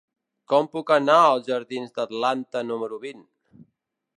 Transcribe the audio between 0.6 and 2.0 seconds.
puc anar als jardins